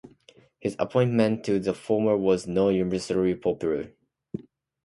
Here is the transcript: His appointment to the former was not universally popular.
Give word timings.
His 0.59 0.75
appointment 0.79 1.43
to 1.43 1.59
the 1.59 1.75
former 1.75 2.17
was 2.17 2.47
not 2.47 2.69
universally 2.69 3.35
popular. 3.35 3.91